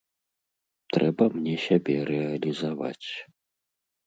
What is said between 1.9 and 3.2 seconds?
рэалізаваць.